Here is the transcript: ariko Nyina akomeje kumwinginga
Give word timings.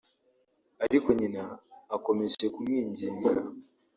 ariko 0.85 1.07
Nyina 1.17 1.43
akomeje 1.95 2.45
kumwinginga 2.53 3.31